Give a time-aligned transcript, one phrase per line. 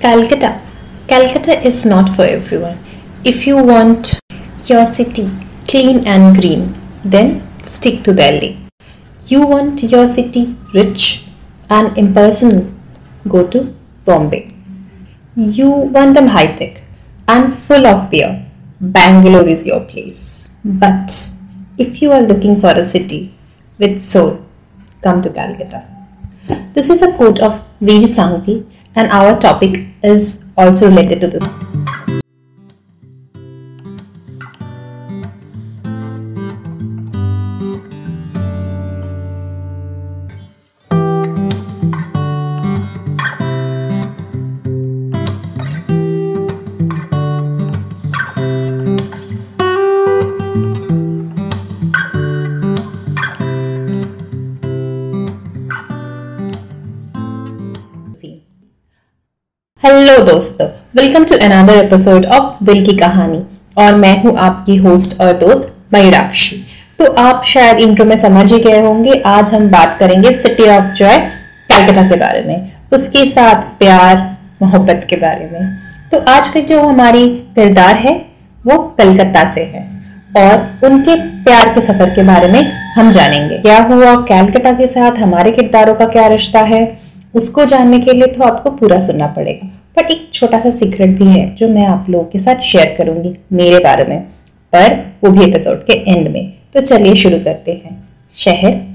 [0.00, 0.58] Calcutta.
[1.08, 2.78] Calcutta is not for everyone.
[3.22, 4.18] If you want
[4.64, 5.30] your city
[5.68, 8.58] clean and green, then stick to Delhi.
[9.26, 11.26] You want your city rich
[11.68, 12.72] and impersonal,
[13.28, 13.74] go to
[14.06, 14.54] Bombay.
[15.36, 16.80] You want them high tech
[17.28, 18.46] and full of beer,
[18.80, 20.56] Bangalore is your place.
[20.64, 21.14] But
[21.76, 23.34] if you are looking for a city
[23.78, 24.46] with soul,
[25.02, 25.86] come to Calcutta.
[26.72, 31.69] This is a quote of Veer Sangvi and our topic is also related to this.
[59.84, 60.66] Hello दोस्तों।
[60.96, 63.38] Welcome to another episode of Dil Ki Kahani
[63.78, 66.56] और मैं हूँ आपकी host और दोस्त मयूराक्षी।
[66.98, 70.92] तो आप शायद इंट्रो में समझ ही गए होंगे, आज हम बात करेंगे सिटी ऑफ़
[70.94, 71.18] जॉय
[71.70, 75.76] कैलकाटा के बारे में, उसके साथ प्यार, मोहब्बत के बारे में।
[76.12, 78.14] तो आज का जो हमारी किरदार है,
[78.66, 79.88] वो कलकत्ता से है।
[80.38, 82.62] और उनके प्यार के सफ़र के बारे में
[82.94, 87.09] हम जानेंगे। क्या हुआ कैलकाटा के साथ हमारे किरदारों का क्या रिश्ता है?
[87.34, 91.26] उसको जानने के लिए तो आपको पूरा सुनना पड़ेगा। पर एक छोटा सा सीक्रेट भी
[91.26, 94.20] है, जो मैं आप लोगों के साथ शेयर करूँगी मेरे बारे में,
[94.72, 98.89] पर वो भी एपिसोड के एंड में। तो चलिए शुरू करते हैं। शहर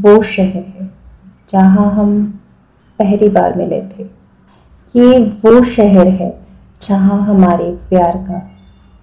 [0.00, 0.90] वो शहर है,
[1.48, 2.22] जहाँ हम
[2.98, 4.04] पहली बार मिले थे।
[4.94, 6.30] ये वो शहर है,
[6.82, 8.38] जहाँ हमारे प्यार का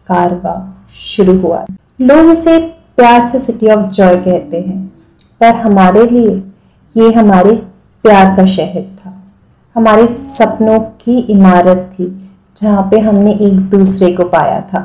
[0.07, 0.56] कारवा
[0.96, 1.66] शुरू हुआ।
[2.02, 2.57] लोग इसे
[2.97, 4.86] प्यार से सिटी ऑफ़ जॉय कहते हैं,
[5.41, 6.36] पर हमारे लिए
[6.96, 7.52] ये हमारे
[8.03, 9.13] प्यार का शहर था।
[9.75, 12.06] हमारे सपनों की इमारत थी,
[12.56, 14.81] जहाँ पे हमने एक दूसरे को पाया था।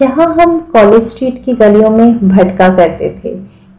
[0.00, 3.34] यहाँ हम कॉलेज स्ट्रीट की गलियों में भटका करते थे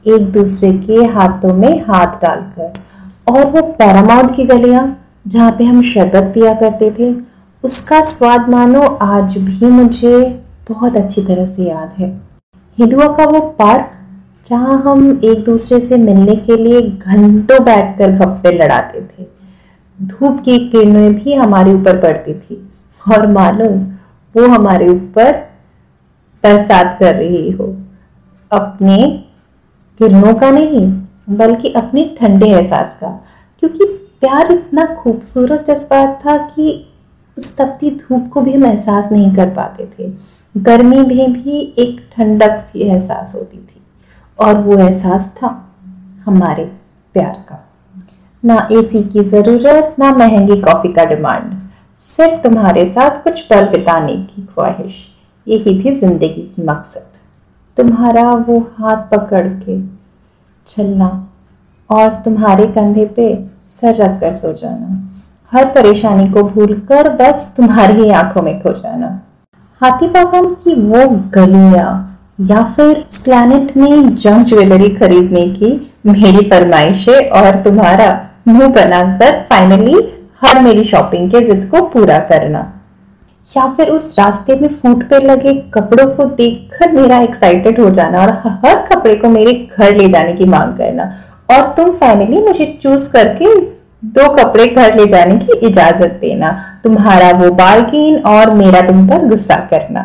[0.08, 2.74] एक दूसरे के हाथों में हाथ डालकर।
[3.28, 4.86] और वो पैरामाउंट की गलियाँ,
[5.28, 7.12] जहाँ पे हम शरबत पिया करते थे,
[7.64, 10.20] उसका स्वाद मानो आज भी मुझे
[10.70, 12.10] बहुत अच्छी तरह से याद है।
[12.78, 13.92] हिंदुआ का वो पार्क,
[14.46, 19.26] जहाँ हम एक दूसरे से मिलने के लिए घंटों बैठकर गप्पे लड़ाते थे।
[20.00, 22.70] धूप की किरणें भी हमारे ऊपर पड़ती थी,
[23.02, 23.70] और मानो
[24.36, 25.32] वो हमारे ऊपर
[26.44, 27.76] बरसात कर रही हो।
[28.52, 28.98] अपने
[30.00, 30.88] किरणों का नहीं,
[31.30, 33.10] बल्कि अपने ठंडे एहसास का।
[33.60, 33.86] क्योंकि
[34.22, 36.86] प्यार इतना खूबसूरत जज्बात था कि
[37.38, 40.12] उस तपती धूप को भी हम एहसास नहीं कर पाते थे।
[40.56, 43.82] गर्मी में भी एक ठंडक सी एहसास होती थी,
[44.40, 45.50] और वो एहसास था
[46.26, 46.64] हमारे
[47.16, 47.64] प्यार का।
[48.44, 51.54] ना एसी की ज़रूरत, ना महँगी कॉफ़ी का डिमांड।
[52.00, 54.96] सिर्फ़ तुम्हारे साथ कुछ पल बिताने की ख्वाहिश।
[55.48, 57.17] यही थी ज़िंदगी की मकसद।
[57.78, 59.80] तुम्हारा वो हाथ पकड़ के
[60.68, 61.10] चलना
[61.90, 63.28] और तुम्हारे कंधे पे
[63.70, 65.04] सर रख कर सो जाना।
[65.52, 69.10] हर परेशानी को भूलकर बस तुम्हारी ही आँखों में खो जाना।
[69.82, 71.92] हाथी बागान की वो गलियाँ
[72.50, 72.94] या फिर
[73.24, 75.70] प्लैनेट में जंक ज्वेलरी खरीदने की
[76.06, 78.10] मेरी फरमाइशें और तुम्हारा
[78.48, 79.96] मुँह बनाकर फाइनली
[80.42, 82.62] हर मेरी शॉपिंग के जिद को पूरा करना।
[83.52, 88.22] या फिर उस रास्ते में फूट पे लगे कपड़ों को देखकर मेरा एक्साइटेड हो जाना
[88.22, 91.10] और हर कपड़े को मेरे घर ले जाने की मांग करना।
[91.50, 93.56] और तुम फाइनली मुझे चूज़ करके
[94.16, 96.52] दो कपड़े घर ले जाने की इजाज़त देना।
[96.84, 100.04] तुम्हारा वो बार्गेन और मेरा तुम पर गुस्सा करना।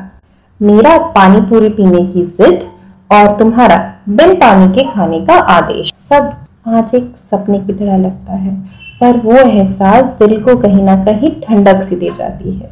[0.61, 2.63] मेरा पानी पूरी पीने की जिद
[3.11, 3.79] और तुम्हारा
[4.11, 6.31] बिन पानी के खाने का आदेश। सब
[6.69, 8.55] आज एक सपने की तरह लगता है,
[9.01, 12.71] पर वो एहसास दिल को कहीं ना कहीं ठंडक सी दे जाती है।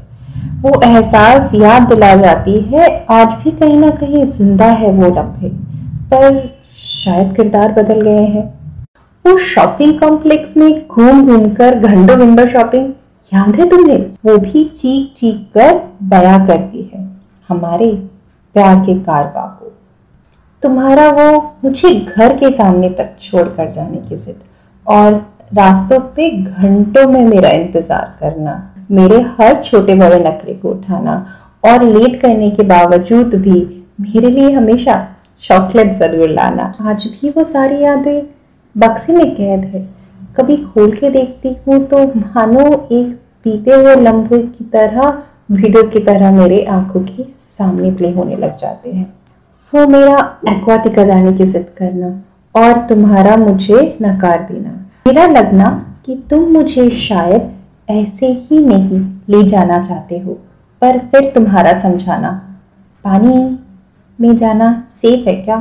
[0.63, 5.49] वो एहसास याद दिला जाती है। आज भी कहीं ना कहीं ज़िंदा है वो लम्हे
[6.13, 6.39] पर
[6.79, 8.45] शायद किरदार बदल गए हैं।
[9.25, 12.93] वो शॉपिंग कॉम्प्लेक्स में घूम घूम कर घंटों विंडो शॉपिंग
[13.33, 13.99] याद है तुम्हें?
[14.27, 17.09] वो भी चीख चीख कर बया करती है
[17.49, 17.93] हमारे
[18.55, 19.73] प्यार के कारवा को।
[20.63, 24.41] तुम्हारा वो मुझे घर के सामने तक छोड़ कर जाने की जिद
[24.87, 25.13] और
[25.55, 28.53] रास्तों पे घंटों में मेरा इंतज़ार करना।
[28.91, 31.15] मेरे हर छोटे बड़े नखरे को उठाना
[31.65, 33.61] और लेट करने के बावजूद भी
[34.03, 34.95] मेरे लिए हमेशा
[35.43, 38.23] चॉकलेट ज़रूर लाना। आज भी वो सारी यादें
[38.75, 39.89] बक्से में कैद है।
[40.37, 43.07] कभी खोल के देखती हूँ तो मानो एक
[43.45, 45.09] बीते हुए लम्बे की तरह
[45.51, 47.23] वीडियो की तरह मेरे आँखों के
[47.59, 49.07] सामने प्ले होने लग जाते हैं।
[49.73, 52.09] वो मेरा एक्वाटिका जाने की जिद करना
[52.55, 54.71] और तुम्हारा मुझे नकार देना।
[55.07, 55.71] मेरा लगना
[56.07, 57.51] कि तुम मुझे शायद
[57.91, 60.33] ऐसे ही नहीं ले जाना चाहते हो,
[60.83, 62.31] पर फिर तुम्हारा समझाना।
[63.05, 63.59] पानी
[64.19, 65.57] में जाना सेफ़ है क्या?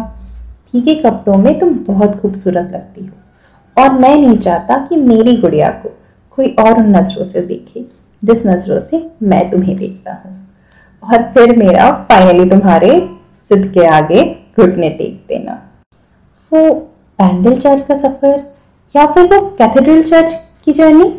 [0.74, 5.70] भीगे कपड़ों में तुम बहुत खूबसूरत लगती हो। और मैं नहीं चाहता कि मेरी गुड़िया
[5.70, 5.90] को
[6.38, 7.86] कोई और नज़रों से देखे,
[8.24, 10.36] जिस नज़रों से मैं तुम्हें देखता हूँ।
[11.04, 12.92] और फिर मेरा फाइनली तुम्हारे
[13.52, 14.24] सिद्ध के आगे
[14.60, 15.54] घुटने टेक देना।
[16.52, 16.74] वो
[17.20, 18.40] पैंडल चर्च का सफ़र
[18.96, 20.34] या फिर वो कैथेड्रल चर्च
[20.66, 21.10] की जर्नी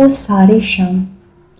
[0.00, 1.00] वो सारे शाम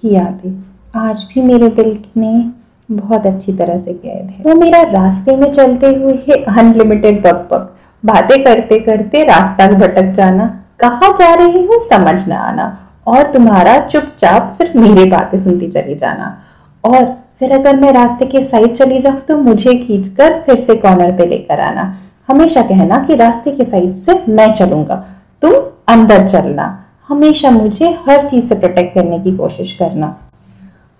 [0.03, 0.53] की यादें
[0.99, 2.53] आज भी मेरे दिल में
[2.91, 7.77] बहुत अच्छी तरह से कैद है। वो मेरा रास्ते में चलते हुए अनलिमिटेड बक बक
[8.03, 10.47] बातें करते करते रास्ता भटक जाना,
[10.81, 12.77] कहा जा रही हूँ समझ ना आना,
[13.07, 16.37] और तुम्हारा चुपचाप सिर्फ़ मेरी बातें सुनती चली जाना।
[16.85, 17.05] और
[17.39, 21.27] फिर अगर मैं रास्ते के साइड चली जाऊँ तो मुझे खींचकर फिर से कॉर्नर पे
[21.29, 21.93] लेकर आना।
[22.29, 25.05] हमेशा कहना कि रास्ते के साइड से मैं चलूँगा,
[25.43, 25.53] तुम
[25.89, 26.77] अंदर चलना।
[27.11, 30.07] हमेशा मुझे हर चीज़ से प्रोटेक्ट करने की कोशिश करना।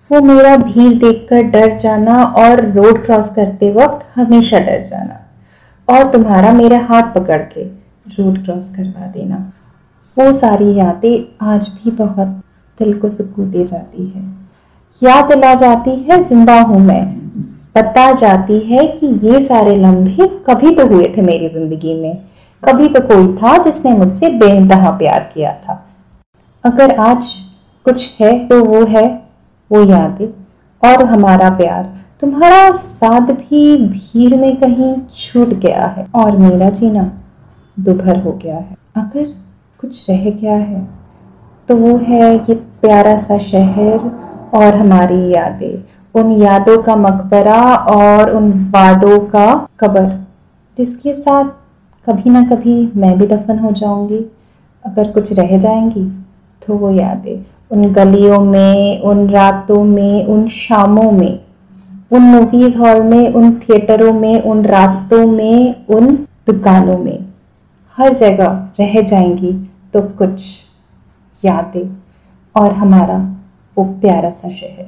[0.09, 5.19] वो मेरा भीड़ देखकर डर जाना और रोड क्रॉस करते वक्त हमेशा डर जाना
[5.87, 9.37] और तुम्हारा मेरा हाथ पकड़ के रोड क्रॉस करवा देना।
[10.17, 12.27] वो सारी यादें आज भी बहुत
[12.79, 14.23] दिल को सुकून दे जाती है।
[15.01, 17.03] याद दिला जाती है, ज़िंदा हूँ मैं।
[17.77, 22.17] बता जाती है कि ये सारे लम्हे कभी तो हुए थे मेरी ज़िंदगी में।
[22.63, 25.77] कभी तो कोई था जिसने मुझसे बेनतहा प्यार किया था।
[26.63, 27.33] अगर आज
[27.85, 29.05] कुछ है तो वो है
[29.71, 30.27] वो यादें।
[30.83, 31.83] और हमारा प्यार
[32.21, 37.03] तुम्हारा साथ भी भीड़ में कहीं छूट गया है। और मेरा जीना
[37.77, 39.25] दुभर हो गया है। अगर
[39.79, 40.87] कुछ रह गया है
[41.69, 44.09] तो वो है ये प्यारा सा शहर
[44.53, 45.83] और हमारी यादें।
[46.15, 49.47] उन यादों का मकबरा और उन वादों का
[49.79, 50.09] कबर,
[50.77, 51.45] जिसके साथ
[52.07, 54.25] कभी ना कभी मैं भी दफन हो जाऊँगी।
[54.85, 56.09] अगर कुछ रह जाएँगी
[56.61, 61.39] तो वो यादें। उन गलियों में, उन रातों में, उन शामों में,
[62.11, 66.15] उन मूवीज़ हॉल में, उन थिएटरों में, उन रास्तों में, उन
[66.47, 67.25] दुकानों में।
[67.97, 69.51] हर जगह रह जाएँगी
[69.93, 70.43] तो कुछ
[71.43, 71.89] यादें
[72.55, 73.17] और हमारा
[73.77, 74.85] वो प्यारा सा शहर,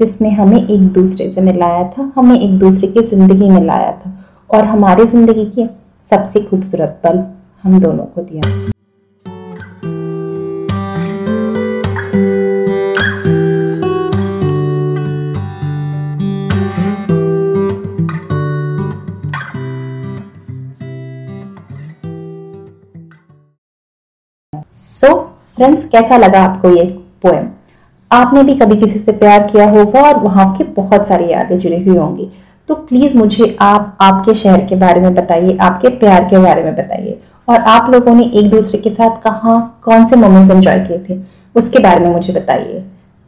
[0.00, 4.18] जिसने हमें एक दूसरे से मिलाया था, हमें एक दूसरे की ज़िंदगी में लाया था
[4.50, 5.66] और हमारी ज़िंदगी के
[6.10, 7.24] सबसे खूबसूरत पल
[7.64, 8.72] हम दोनों को दिया।
[24.94, 25.14] सो so,
[25.56, 26.82] फ्रेंड्स कैसा लगा आपको ये
[27.22, 27.46] पोएम
[28.10, 31.82] आपने भी कभी किसी से प्यार किया होगा और वहाँ की बहुत सारी यादें जुड़ी
[31.84, 32.28] हुई होंगी।
[32.68, 36.74] तो प्लीज़ मुझे आप आपके शहर के बारे में बताइए आपके प्यार के बारे में
[36.74, 37.18] बताइए।
[37.48, 41.20] और आप लोगों ने एक दूसरे के साथ कहा कौन से मोमेंट्स एंजॉय किए थे
[41.54, 42.80] उसके बारे में मुझे बताइए।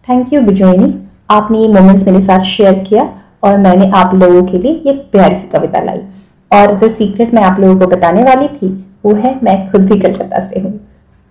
[0.08, 0.94] थैंक यू बिजोइनी
[1.30, 5.36] आपने ये मोमेंट्स मेरे साथ शेयर किया और मैंने आप लोगों के लिए ये प्यारी
[5.36, 6.00] सी कविता लाई।
[6.50, 10.00] और जो सीक्रेट मैं आप लोगों को बताने वाली थी वो है मैं खुद भी
[10.00, 10.78] कलकत्ता से हूँ।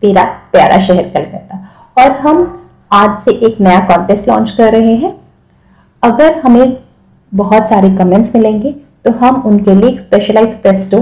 [0.02, 1.64] तेरा प्यारा शहर कलकत्ता।
[1.98, 2.62] और हम
[2.92, 5.14] आज से एक नया कॉन्टेस्ट लॉन्च कर रहे हैं।
[6.04, 6.78] अगर हमें
[7.32, 8.72] बहुत सारे कमेंट्स मिलेंगे
[9.06, 11.00] तो हम उनके लिए स्पेशलाइज पेस्टो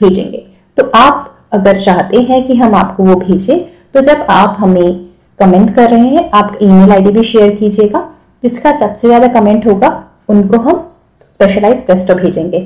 [0.00, 0.44] भेजेंगे।
[0.76, 3.58] तो आप अगर चाहते हैं कि हम आपको वो भेजें
[3.94, 5.04] तो जब आप हमें
[5.38, 8.00] कमेंट कर रहे हैं, आप ईमेल आईडी भी शेयर कीजिएगा।
[8.42, 9.88] जिसका सबसे ज़्यादा कमेंट होगा,
[10.28, 10.80] उनको हम
[11.30, 12.58] स्पेशलाइज पेस्टो भेजेंगे।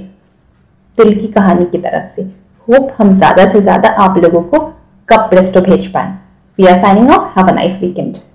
[0.99, 2.23] दिल की कहानी की तरफ़ से।
[2.69, 4.59] होप हम ज़्यादा से ज़्यादा आप लोगों को
[5.09, 6.19] cup breast page, bhej pan.
[6.59, 7.35] We are signing off.
[7.35, 8.28] Have a nice weekend.